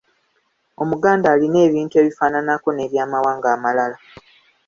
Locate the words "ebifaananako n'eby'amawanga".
2.01-3.47